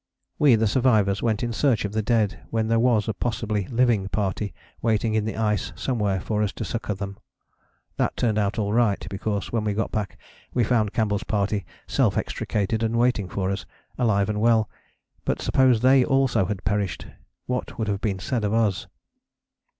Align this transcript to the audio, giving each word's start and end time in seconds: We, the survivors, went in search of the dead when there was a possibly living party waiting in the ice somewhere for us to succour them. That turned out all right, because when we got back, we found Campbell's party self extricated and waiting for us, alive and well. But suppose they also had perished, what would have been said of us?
We, 0.39 0.55
the 0.55 0.65
survivors, 0.65 1.21
went 1.21 1.43
in 1.43 1.53
search 1.53 1.85
of 1.85 1.91
the 1.93 2.01
dead 2.01 2.39
when 2.49 2.67
there 2.69 2.79
was 2.79 3.07
a 3.07 3.13
possibly 3.13 3.67
living 3.67 4.07
party 4.09 4.51
waiting 4.81 5.13
in 5.13 5.25
the 5.25 5.37
ice 5.37 5.71
somewhere 5.75 6.19
for 6.19 6.41
us 6.41 6.51
to 6.53 6.65
succour 6.65 6.95
them. 6.95 7.19
That 7.97 8.17
turned 8.17 8.39
out 8.39 8.57
all 8.57 8.73
right, 8.73 9.05
because 9.11 9.51
when 9.51 9.63
we 9.63 9.75
got 9.75 9.91
back, 9.91 10.17
we 10.55 10.63
found 10.63 10.91
Campbell's 10.93 11.23
party 11.23 11.67
self 11.85 12.17
extricated 12.17 12.81
and 12.81 12.95
waiting 12.95 13.29
for 13.29 13.51
us, 13.51 13.67
alive 13.99 14.27
and 14.27 14.41
well. 14.41 14.67
But 15.23 15.39
suppose 15.39 15.81
they 15.81 16.03
also 16.03 16.45
had 16.45 16.63
perished, 16.63 17.05
what 17.45 17.77
would 17.77 17.87
have 17.87 18.01
been 18.01 18.17
said 18.17 18.43
of 18.43 18.55
us? 18.55 18.87